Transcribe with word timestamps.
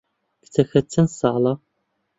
کچەکەت 0.43 0.85
چەند 0.93 1.09
ساڵە؟ 1.19 1.53